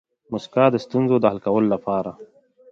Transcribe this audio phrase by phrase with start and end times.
[0.31, 2.11] موسکا د ستونزو د حل کولو لپاره